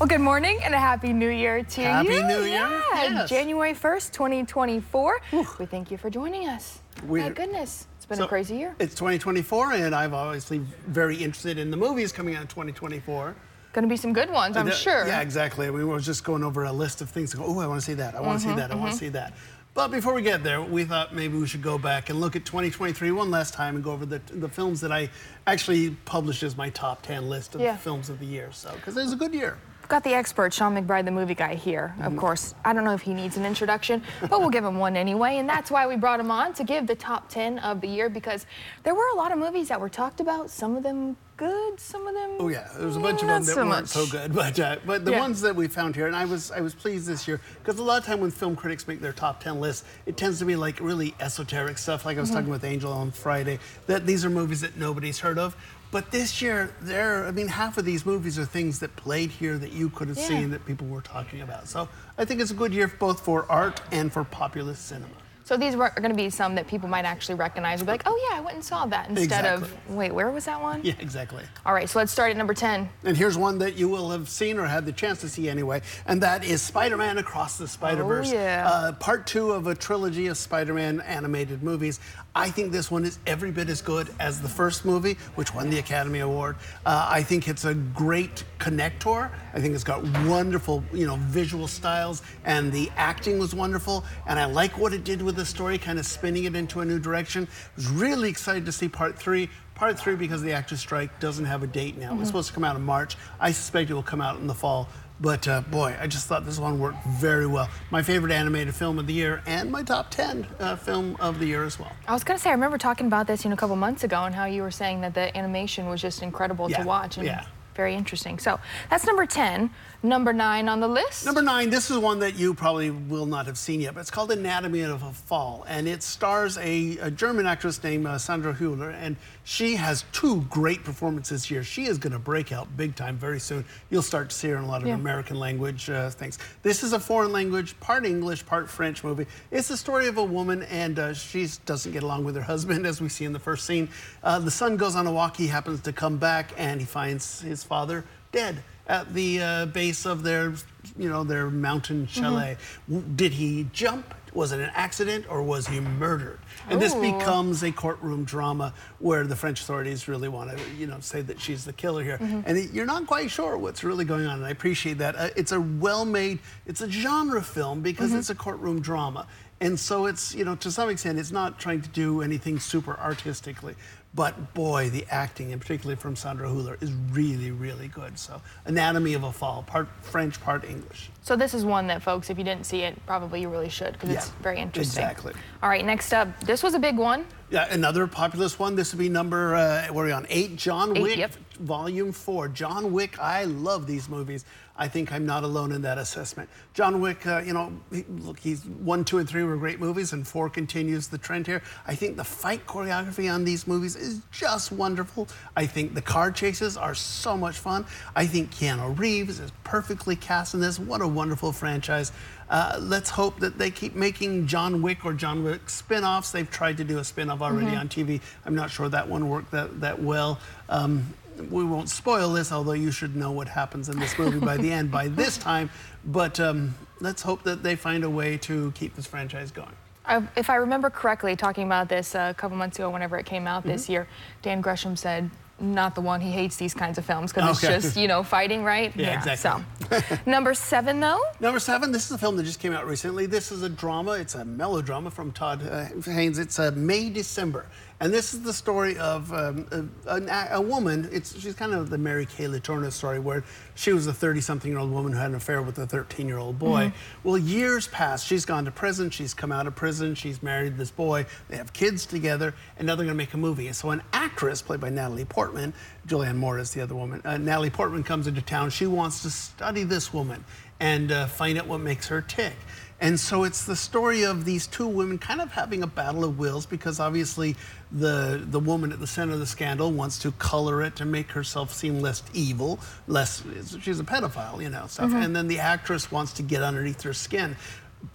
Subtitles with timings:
[0.00, 2.22] Well, good morning and a happy new year to happy you.
[2.22, 2.62] Happy New Year.
[2.62, 3.28] Yeah, yes.
[3.28, 5.20] January 1st, 2024.
[5.28, 5.46] Whew.
[5.58, 6.80] We thank you for joining us.
[7.06, 8.74] We're, My goodness, it's been so a crazy year.
[8.78, 13.36] It's 2024, and I'm obviously very interested in the movies coming out in 2024.
[13.74, 15.06] Going to be some good ones, I'm sure.
[15.06, 15.68] Yeah, exactly.
[15.68, 17.32] We were just going over a list of things.
[17.32, 18.14] To go, oh, I want to see that.
[18.14, 18.70] I want to mm -hmm, see that.
[18.70, 18.82] I mm -hmm.
[18.82, 19.32] want to see that.
[19.74, 22.44] But before we get there, we thought maybe we should go back and look at
[22.44, 25.10] 2023 one last time and go over the, the films that I
[25.44, 27.78] actually published as my top 10 list of yeah.
[27.78, 28.48] films of the year.
[28.52, 29.56] So, because it was a good year
[29.90, 31.94] got the expert, Sean McBride, the movie guy, here.
[31.98, 32.18] Of mm-hmm.
[32.18, 35.36] course, I don't know if he needs an introduction, but we'll give him one anyway.
[35.38, 38.08] And that's why we brought him on to give the top 10 of the year
[38.08, 38.46] because
[38.84, 42.06] there were a lot of movies that were talked about, some of them good, some
[42.06, 42.36] of them.
[42.38, 43.86] Oh yeah, there was a bunch of them that so weren't much.
[43.86, 45.20] so good, but uh, but the yeah.
[45.20, 47.82] ones that we found here, and I was I was pleased this year because a
[47.82, 50.54] lot of time when film critics make their top ten lists, it tends to be
[50.54, 52.04] like really esoteric stuff.
[52.04, 52.38] Like I was mm -hmm.
[52.38, 55.56] talking with Angel on Friday, that these are movies that nobody's heard of.
[55.90, 59.58] But this year, there, I mean, half of these movies are things that played here
[59.58, 60.28] that you could have yeah.
[60.28, 61.68] seen that people were talking about.
[61.68, 61.88] So
[62.20, 65.16] I think it's a good year both for art and for populist cinema.
[65.50, 68.04] So these are going to be some that people might actually recognize and be like,
[68.06, 69.68] oh yeah, I went and saw that instead exactly.
[69.68, 70.80] of, wait, where was that one?
[70.84, 71.42] Yeah, exactly.
[71.66, 72.88] All right, so let's start at number 10.
[73.02, 75.82] And here's one that you will have seen or had the chance to see anyway,
[76.06, 78.30] and that is Spider-Man Across the Spider-Verse.
[78.30, 78.70] Oh, yeah.
[78.72, 81.98] Uh, part two of a trilogy of Spider-Man animated movies.
[82.32, 85.68] I think this one is every bit as good as the first movie, which won
[85.68, 86.54] the Academy Award.
[86.86, 89.32] Uh, I think it's a great connector.
[89.52, 94.04] I think it's got wonderful, you know, visual styles, and the acting was wonderful.
[94.28, 96.84] And I like what it did with the story, kind of spinning it into a
[96.84, 97.48] new direction.
[97.50, 99.48] I was really excited to see part three.
[99.74, 102.00] Part three, because the actors' strike doesn't have a date now.
[102.00, 102.04] Mm -hmm.
[102.04, 102.26] It was mm-hmm.
[102.26, 103.16] supposed to come out in March.
[103.40, 104.88] I suspect it will come out in the fall.
[105.20, 107.68] But uh, boy, I just thought this one worked very well.
[107.90, 111.46] My favorite animated film of the year and my top 10 uh, film of the
[111.46, 111.92] year as well.
[112.08, 114.04] I was going to say, I remember talking about this you know, a couple months
[114.04, 116.80] ago and how you were saying that the animation was just incredible yeah.
[116.80, 117.18] to watch.
[117.18, 117.44] And yeah
[117.80, 118.38] very interesting.
[118.38, 119.70] So that's number 10.
[120.02, 121.26] Number nine on the list.
[121.26, 124.10] Number nine, this is one that you probably will not have seen yet, but it's
[124.10, 128.54] called Anatomy of a Fall, and it stars a, a German actress named uh, Sandra
[128.54, 131.62] Hüller, and she has two great performances here.
[131.62, 133.62] She is going to break out big time very soon.
[133.90, 134.94] You'll start to see her in a lot of yeah.
[134.94, 136.38] American language uh, things.
[136.62, 139.26] This is a foreign language, part English, part French movie.
[139.50, 142.86] It's the story of a woman, and uh, she doesn't get along with her husband,
[142.86, 143.90] as we see in the first scene.
[144.22, 145.36] Uh, the son goes on a walk.
[145.36, 150.04] He happens to come back, and he finds his father dead at the uh, base
[150.04, 150.52] of their,
[150.98, 152.20] you know, their mountain mm-hmm.
[152.20, 152.56] chalet.
[152.88, 153.16] Mm -hmm.
[153.16, 154.04] Did he jump?
[154.32, 156.38] Was it an accident or was he murdered?
[156.68, 156.84] And Ooh.
[156.84, 161.22] this becomes a courtroom drama where the French authorities really want to, you know, say
[161.22, 162.18] that she's the killer here.
[162.20, 162.46] Mm -hmm.
[162.46, 164.34] And you're not quite sure what's really going on.
[164.42, 165.14] And I appreciate that.
[165.14, 168.20] Uh, it's a well-made, it's a genre film because mm -hmm.
[168.20, 169.26] it's a courtroom drama.
[169.60, 172.98] And so it's, you know, to some extent, it's not trying to do anything super
[172.98, 173.74] artistically.
[174.12, 178.18] But boy, the acting, and particularly from Sandra Hüller, is really, really good.
[178.18, 181.10] So, Anatomy of a Fall, part French, part English.
[181.22, 183.92] So this is one that, folks, if you didn't see it, probably you really should
[183.92, 185.04] because yeah, it's very interesting.
[185.04, 185.32] Exactly.
[185.62, 187.24] All right, next up, this was a big one.
[187.50, 188.74] Yeah, another populous one.
[188.74, 190.56] This would be number, uh, what are we on, eight?
[190.56, 191.32] John eight, Wick, yep.
[191.60, 192.48] Volume 4.
[192.48, 194.44] John Wick, I love these movies.
[194.80, 196.48] I think I'm not alone in that assessment.
[196.72, 200.14] John Wick, uh, you know, he, look, he's one, two, and three were great movies,
[200.14, 201.62] and four continues the trend here.
[201.86, 205.28] I think the fight choreography on these movies is just wonderful.
[205.54, 207.84] I think the car chases are so much fun.
[208.16, 210.78] I think Keanu Reeves is perfectly cast in this.
[210.78, 212.10] What a wonderful franchise.
[212.48, 216.32] Uh, let's hope that they keep making John Wick or John Wick spin-offs.
[216.32, 217.80] They've tried to do a spin-off already mm -hmm.
[217.80, 218.20] on TV.
[218.46, 220.38] I'm not sure that one worked that, that well.
[220.68, 221.14] Um,
[221.50, 224.70] we won't spoil this, although you should know what happens in this movie by the
[224.70, 225.70] end by this time.
[226.04, 229.74] But um, let's hope that they find a way to keep this franchise going.
[230.04, 233.26] Uh, if I remember correctly, talking about this uh, a couple months ago, whenever it
[233.26, 233.72] came out mm -hmm.
[233.72, 233.92] this mm-hmm.
[233.92, 234.06] year,
[234.42, 235.30] Dan Gresham said
[235.60, 236.20] not the one.
[236.20, 237.74] He hates these kinds of films because okay.
[237.74, 238.94] it's just, you know, fighting, right?
[238.96, 239.98] Yeah, yeah exactly.
[240.00, 241.20] So, number seven, though?
[241.38, 243.26] Number seven, this is a film that just came out recently.
[243.26, 244.12] This is a drama.
[244.12, 246.38] It's a melodrama from Todd uh, Haynes.
[246.38, 247.66] It's uh, May, December.
[248.02, 251.06] And this is the story of um, a, a, woman.
[251.12, 253.44] It's she's kind of the Mary Kay Letourneau story, where
[253.74, 256.86] she was a 30-something-year-old woman who had an affair with a 13-year-old boy.
[256.86, 257.24] Mm -hmm.
[257.24, 258.24] Well, years pass.
[258.24, 259.10] She's gone to prison.
[259.10, 260.14] She's come out of prison.
[260.14, 261.26] She's married this boy.
[261.48, 263.66] They have kids together, and now they're going to make a movie.
[263.66, 265.74] And so an actress played by Natalie Portman,
[266.06, 267.20] Julianne Moore is the other woman.
[267.24, 268.70] Uh, Natalie Portman comes into town.
[268.70, 270.44] She wants to study this woman
[270.80, 272.54] and uh, find out what makes her tick.
[273.02, 276.38] And so it's the story of these two women kind of having a battle of
[276.38, 277.56] wills because obviously
[277.90, 281.30] the the woman at the center of the scandal wants to color it to make
[281.30, 282.78] herself seem less evil,
[283.08, 283.42] less
[283.80, 285.06] she's a pedophile, you know, stuff.
[285.06, 285.24] Mm -hmm.
[285.24, 287.56] And then the actress wants to get underneath her skin.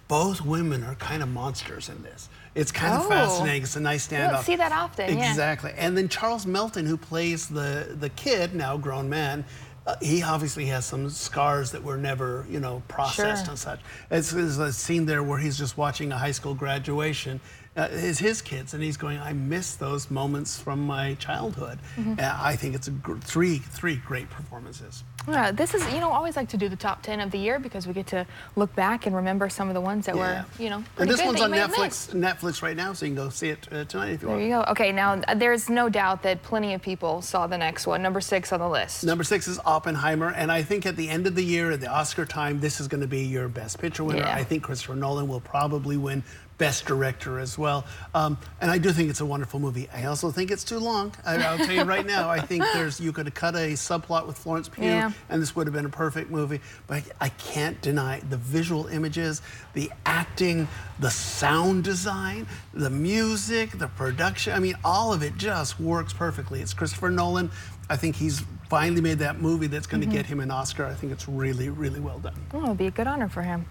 [0.08, 2.28] Both women are kind of monsters in this.
[2.54, 3.00] It's kind oh.
[3.00, 3.62] of fascinating.
[3.62, 4.22] It's a nice standoff.
[4.22, 5.18] You don't see that often.
[5.18, 5.70] Exactly.
[5.70, 5.86] Yeah.
[5.86, 9.44] And then Charles Melton, who plays the the kid, now grown man,
[9.86, 13.50] uh, he obviously has some scars that were never, you know, processed Sure.
[13.50, 13.80] and such.
[14.10, 17.40] It's, there's a scene there where he's just watching a high school graduation.
[17.76, 19.18] Uh, is his kids, and he's going.
[19.18, 21.78] I miss those moments from my childhood.
[21.96, 22.14] Mm-hmm.
[22.18, 25.04] Uh, I think it's a gr- three three great performances.
[25.28, 27.58] Yeah, this is, you know, always like to do the top 10 of the year
[27.58, 28.24] because we get to
[28.54, 31.40] look back and remember some of the ones that were, you know, and this one's
[31.40, 31.50] on.
[31.50, 32.14] Netflix.
[32.14, 34.42] Netflix right now, so you can go see it uh, tonight if you There want.
[34.44, 34.64] you go.
[34.70, 38.20] Okay, now uh, there's no doubt that plenty of people saw the next one, number
[38.20, 39.02] six on the list.
[39.04, 41.88] Number six is Oppenheimer, and I think at the end of the year, at the
[41.88, 44.20] Oscar time, this is going to be your Best Picture winner.
[44.20, 44.34] Yeah.
[44.34, 46.22] I think Christopher Nolan will probably win
[46.58, 47.84] Best Director as well.
[48.14, 49.88] Um, and I do think it's a wonderful movie.
[49.92, 51.12] I also think it's too long.
[51.24, 52.30] I, I'll tell you right now.
[52.30, 55.12] I think there's you could have cut a subplot with Florence Pugh, Yeah.
[55.28, 56.60] and this would have been a perfect movie.
[56.86, 59.42] But I can't deny the visual images,
[59.74, 60.66] the acting,
[60.98, 64.54] the sound design, the music, the production.
[64.54, 66.62] I mean, all of it just works perfectly.
[66.62, 67.50] It's Christopher Nolan.
[67.88, 69.96] I think he's finally made that movie that's Mm-hmm.
[70.00, 70.84] going to get him an Oscar.
[70.86, 72.34] I think it's really, really well done.
[72.52, 73.64] Oh, it'd be a good honor for him.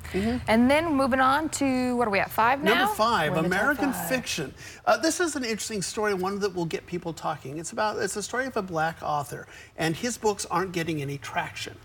[0.48, 2.72] And then moving on to, what are we at, five now?
[2.72, 2.80] Mm-hmm.
[2.80, 4.08] Number five, We're in the top American five.
[4.08, 4.54] fiction.
[4.86, 7.58] Uh, this is an interesting story, one that will get people talking.
[7.58, 11.18] It's about it's a story of a black author, and his books aren't getting any
[11.18, 11.76] traction.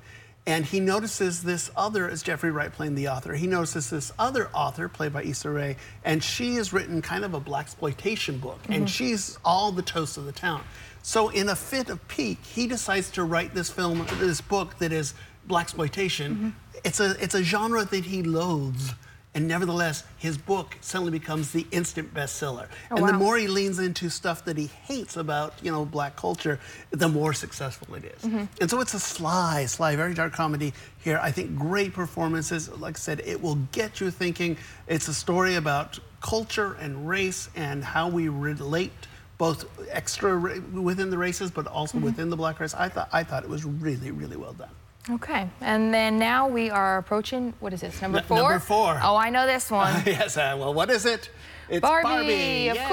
[0.46, 4.48] And he notices this other, as Jeffrey Wright playing the author, he notices this other
[4.54, 8.58] author played by Issa Rae, and she has written kind of a black exploitation book,
[8.68, 10.62] and she's all the toast of the town.
[11.02, 14.92] So in a fit of pique, he decides to write this film, this book that
[14.92, 15.14] is
[15.46, 16.54] black exploitation.
[16.84, 18.94] It's a it's a genre that he loathes.
[19.32, 22.66] And nevertheless, his book suddenly becomes the instant bestseller.
[22.90, 26.16] Oh, and the more he leans into stuff that he hates about, you know, black
[26.16, 26.58] culture,
[26.90, 28.22] the more successful it is.
[28.22, 28.44] Mm-hmm.
[28.60, 31.20] And so it's a sly, sly, very dark comedy here.
[31.22, 32.68] I think great performances.
[32.80, 34.56] Like I said, it will get you thinking.
[34.88, 39.06] It's a story about culture and race and how we relate
[39.40, 40.38] both extra
[40.74, 42.04] within the races, but also Mm-hmm.
[42.04, 42.74] within the black race.
[42.74, 44.68] I thought I thought it was really, really well done.
[45.08, 48.36] Okay, and then now we are approaching, what is this, number N- four?
[48.36, 49.00] number four.
[49.02, 50.02] Oh, I know this one.
[50.06, 51.30] yes, uh, well, what is it?
[51.70, 52.88] It's Barbie, of Yeah.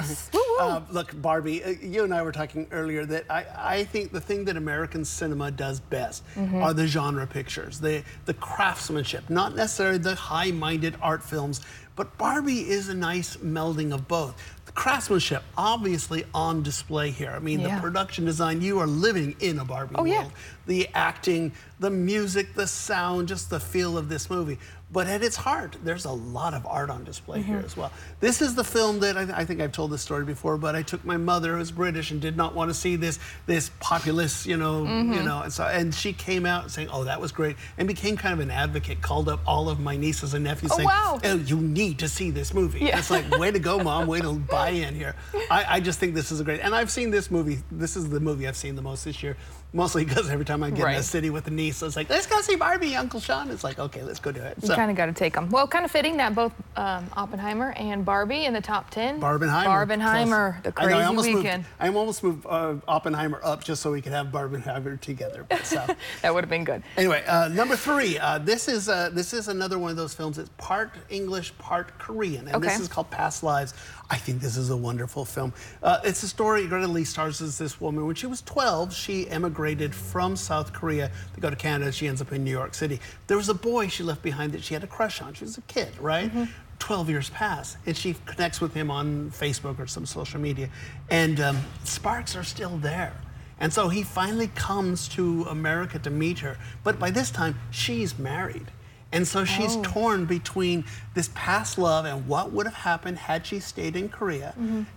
[0.00, 0.30] course.
[0.60, 3.44] Uh, look, Barbie, uh, you and I were talking earlier that I,
[3.78, 6.62] I think the thing that American cinema does best Mm-hmm.
[6.62, 11.60] are the genre pictures, the, the craftsmanship, not necessarily the high minded art films,
[11.96, 14.34] but Barbie is a nice melding of both.
[14.74, 17.30] Craftsmanship, obviously on display here.
[17.30, 17.74] I mean, Yeah.
[17.76, 20.28] the production design, you are living in a Barbie Oh, world yeah.
[20.66, 24.58] the acting, the music, the sound, just the feel of this movie.
[24.92, 27.64] But at its heart, there's a lot of art on display here Mm-hmm.
[27.64, 27.90] as well.
[28.20, 30.82] This is the film that I, I think I've told this story before, but I
[30.82, 34.56] took my mother, who's British, and did not want to see this this populist, you
[34.58, 35.12] know, Mm-hmm.
[35.14, 38.16] you know, and so and she came out saying, "Oh, that was great," and became
[38.18, 39.00] kind of an advocate.
[39.00, 41.18] Called up all of my nieces and nephews, Oh, saying, wow.
[41.24, 42.98] "Oh, you need to see this movie." Yeah.
[42.98, 45.14] It's like, way to go, mom, way to buy in here.
[45.50, 47.58] I, I just think this is a great, and I've seen this movie.
[47.70, 49.36] This is the movie I've seen the most this year,
[49.72, 50.98] mostly because every time I get in Right.
[50.98, 53.50] a city with a niece, it's like, let's go see Barbie, Uncle Sean.
[53.50, 54.58] It's like, okay, let's go do it.
[54.62, 55.48] You kind of got to take them.
[55.48, 59.20] Well, kind of fitting that both um, Oppenheimer and Barbie in the top 10.
[59.20, 59.64] Barbenheimer.
[59.64, 61.62] Barbenheimer, Plus- the I know, crazy I almost weekend.
[61.62, 65.46] Moved, I almost moved uh, Oppenheimer up just so we could have Barbenheimer together.
[65.48, 65.86] But, so.
[66.22, 66.82] That would have been good.
[66.96, 68.18] Anyway, uh, number three.
[68.18, 70.38] Uh, this is uh, this is another one of those films.
[70.38, 73.74] It's part English, part Korean, and this is called Past Lives.
[74.12, 75.54] I think this is a wonderful film.
[75.82, 76.66] Uh, it's a story.
[76.66, 78.04] Greta Lee stars as this woman.
[78.04, 81.90] When she was 12, she emigrated from South Korea to go to Canada.
[81.90, 83.00] She ends up in New York City.
[83.26, 85.34] There was a boy she left behind that she had a crush on.
[85.34, 86.30] She was a kid, right?
[86.78, 90.68] 12 years pass, and she connects with him on Facebook or some social media,
[91.10, 93.12] and um, sparks are still there.
[93.60, 96.56] And so he finally comes to America to meet her.
[96.82, 98.66] But by this time, she's married.
[99.12, 99.82] And so she's Oh.
[99.84, 104.54] torn between this past love and what would have happened had she stayed in Korea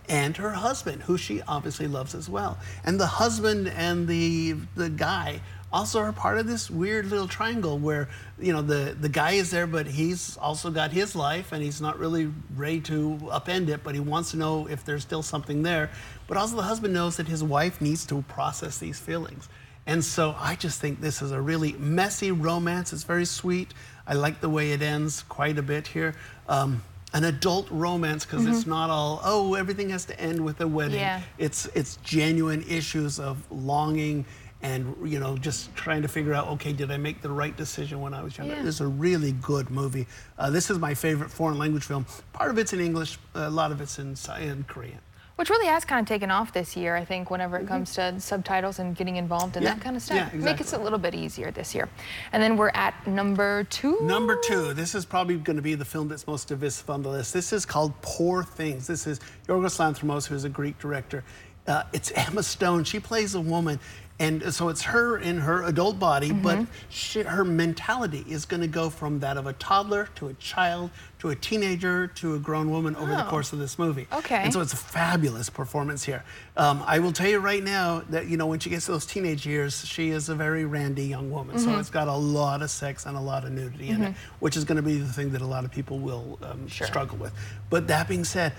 [0.10, 2.58] and her husband, who she obviously loves as well.
[2.86, 5.41] And the husband and the, the guy
[5.74, 8.07] also are part of this weird little triangle where,
[8.39, 11.81] you know, the, the guy is there, but he's also got his life and he's
[11.81, 15.63] not really ready to upend it, but he wants to know if there's still something
[15.63, 15.89] there.
[16.27, 19.50] But also the husband knows that his wife needs to process these feelings.
[19.88, 22.93] And so I just think this is a really messy romance.
[22.93, 23.74] It's very sweet.
[24.07, 26.15] I like the way it ends quite a bit here.
[26.48, 26.81] Um,
[27.13, 31.00] an adult romance because it's not all oh everything has to end with a wedding.
[31.00, 31.22] Yeah.
[31.38, 34.25] It's it's genuine issues of longing
[34.62, 38.01] and you know just trying to figure out okay did I make the right decision
[38.01, 38.55] when I was younger.
[38.55, 38.63] Yeah.
[38.63, 40.07] This is a really good movie.
[40.38, 42.05] Uh, this is my favorite foreign language film.
[42.33, 45.00] Part of it's in English, a lot of it's in, in Korean.
[45.38, 48.17] Which really has kind of taken off this year, I think, whenever it comes to
[48.21, 49.67] subtitles and getting involved in Mm-hmm.
[49.67, 50.31] Yeah, that kind of stuff.
[50.33, 51.89] yeah, Make it a little bit easier this year.
[52.31, 54.00] And then we're at number two.
[54.03, 57.09] Number two, this is probably going to be the film that's most divisive on the
[57.09, 57.33] list.
[57.33, 58.88] This is called Poor Things.
[58.88, 61.25] This is Yorgos Lanthimos, who's a Greek director.
[61.67, 62.84] Uh, it's Emma Stone.
[62.84, 63.79] She plays a woman,
[64.17, 66.41] And so it's her in her adult body, Mm-hmm.
[66.41, 70.34] but she, her mentality is going to go from that of a toddler to a
[70.36, 73.29] child to a teenager to a grown woman over the Oh.
[73.29, 74.07] course of this movie.
[74.13, 74.38] Okay.
[74.38, 76.24] And so it's a fabulous performance here.
[76.55, 79.05] Um, I will tell you right now that you know when she gets to those
[79.05, 81.57] teenage years, she is a very randy young woman.
[81.57, 81.74] Mm-hmm.
[81.74, 84.55] So it's got a lot of sex and a lot of nudity in it, which
[84.55, 86.88] is going to be the thing that a lot of people will um, Sure.
[86.88, 87.34] struggle with.
[87.69, 88.53] But that being said.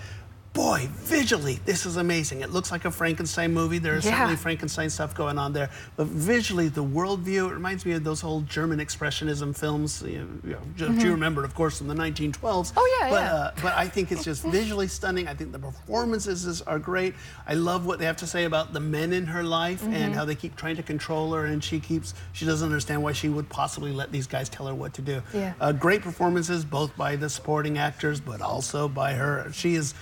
[0.57, 2.41] Boy, visually, this is amazing.
[2.41, 3.77] It looks like a Frankenstein movie.
[3.77, 4.13] There is Yeah.
[4.13, 5.69] certainly Frankenstein stuff going on there.
[5.97, 10.01] But visually, the worldview, it reminds me of those old German Expressionism films.
[10.03, 12.71] You know, if you remember, of course, from the 1912s.
[12.71, 12.79] Mm-hmm.
[12.79, 13.33] Oh, yeah, but, yeah.
[13.35, 15.27] Uh, but I think it's just visually stunning.
[15.27, 17.13] I think the performances are great.
[17.47, 19.93] I love what they have to say about the men in her life Mm-hmm.
[19.93, 23.11] and how they keep trying to control her, and she keeps she doesn't understand why
[23.11, 25.21] she would possibly let these guys tell her what to do.
[25.35, 25.53] Yeah.
[25.61, 29.51] Uh, great performances, both by the supporting actors, but also by her.
[29.53, 29.93] She is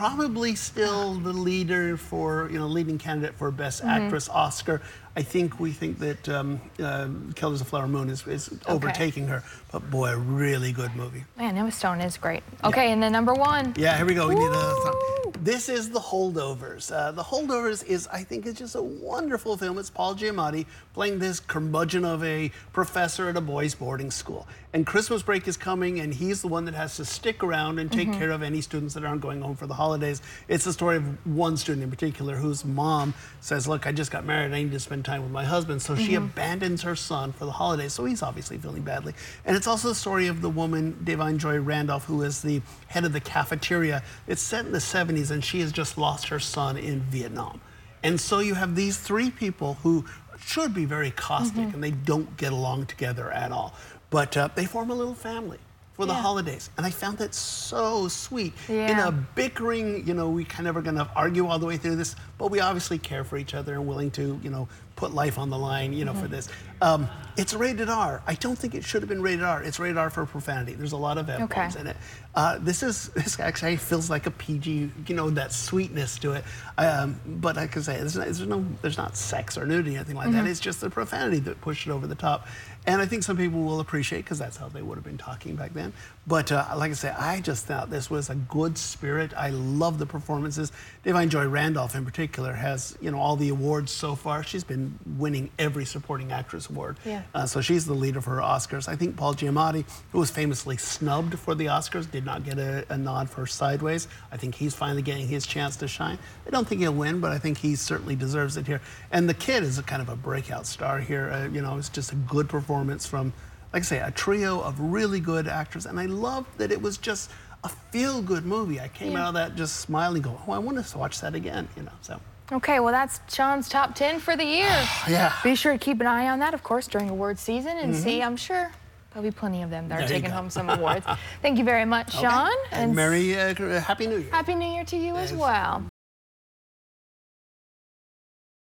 [0.00, 4.04] probably still the leader for you know leading candidate for best Mm-hmm.
[4.04, 4.80] actress Oscar.
[5.16, 9.42] I think we think that um, uh, Killers of Flower Moon is, is overtaking her,
[9.72, 11.24] but boy, a really good movie.
[11.36, 12.42] Man, Emma Stone is great.
[12.64, 13.74] Okay, and then number one.
[13.76, 14.28] Yeah, here we go.
[14.28, 14.92] We need a.
[15.24, 15.32] Woo!
[15.42, 16.92] This is The Holdovers.
[16.92, 19.78] Uh, the Holdovers is, I think, it's just a wonderful film.
[19.78, 24.46] It's Paul Giamatti playing this curmudgeon of a professor at a boys' boarding school.
[24.72, 27.90] And Christmas break is coming, and he's the one that has to stick around and
[27.90, 28.20] take mm-hmm.
[28.20, 30.22] care of any students that aren't going home for the holidays.
[30.46, 34.24] It's the story of one student in particular whose mom says, "Look, I just got
[34.24, 34.52] married.
[34.52, 36.26] I need to spend time with my husband." So she mm-hmm.
[36.26, 37.94] abandons her son for the holidays.
[37.94, 39.14] So he's obviously feeling badly.
[39.44, 43.04] And it's also the story of the woman, Da'Vine Joy Randolph, who is the head
[43.04, 44.04] of the cafeteria.
[44.28, 47.60] It's set in the 70s, and she has just lost her son in Vietnam.
[48.04, 50.04] And so you have these three people who
[50.38, 51.74] should be very caustic, mm-hmm.
[51.74, 53.74] and they don't get along together at all.
[54.10, 55.58] But uh, they form a little family
[55.92, 56.20] for the Yeah.
[56.22, 58.52] holidays, and I found that so sweet.
[58.68, 58.90] Yeah.
[58.90, 61.76] In a bickering, you know, we kind of are going to argue all the way
[61.76, 65.14] through this, but we obviously care for each other and willing to, you know, put
[65.14, 66.48] life on the line, you know, for this.
[66.82, 68.22] Um, it's rated R.
[68.26, 69.62] I don't think it should have been rated R.
[69.62, 70.74] It's rated R for profanity.
[70.74, 71.80] There's a lot of F bombs Okay.
[71.80, 71.96] in it.
[72.34, 76.44] Uh, this is this actually feels like a PG, you know, that sweetness to it.
[76.76, 79.96] Um, but like I can say, there's, no- there's no, there's not sex or nudity
[79.96, 80.46] or anything like that.
[80.46, 82.46] It's just the profanity that pushed it over the top.
[82.86, 85.54] And I think some people will appreciate because that's how they would have been talking
[85.54, 85.92] back then.
[86.30, 89.32] But uh, like I say, I just thought this was a good spirit.
[89.36, 90.70] I love the performances.
[91.04, 94.44] Da'Vine Joy Randolph, in particular, has you know all the awards so far.
[94.44, 96.98] She's been winning every supporting actress award.
[97.04, 97.22] Yeah.
[97.34, 98.86] Uh, so she's the leader for her Oscars.
[98.86, 102.86] I think Paul Giamatti, who was famously snubbed for the Oscars, did not get a,
[102.90, 104.06] a nod for Sideways.
[104.30, 106.16] I think he's finally getting his chance to shine.
[106.46, 108.80] I don't think he'll win, but I think he certainly deserves it here.
[109.10, 111.28] And the kid is a kind of a breakout star here.
[111.28, 113.32] Uh, you know, it's just a good performance from,
[113.72, 115.86] like I say, a trio of really good actors.
[115.86, 117.30] And I loved that it was just
[117.64, 118.80] a feel-good movie.
[118.80, 119.22] I came Yeah.
[119.24, 121.92] out of that just smiling, going, "Oh, I want to watch that again." You know,
[122.00, 122.20] so.
[122.52, 124.70] Okay, well, that's Sean's top 10 for the year.
[125.08, 125.32] Yeah.
[125.44, 128.22] Be sure to keep an eye on that, of course, during award season and see,
[128.22, 128.72] I'm sure
[129.12, 130.08] there'll be plenty of them that are Mm-hmm.
[130.08, 131.06] There you taking home some awards.
[131.42, 132.26] Thank you very much, Okay.
[132.26, 132.50] Sean.
[132.72, 134.30] And Merry uh, Happy New Year.
[134.32, 135.84] Happy New Year to you as well.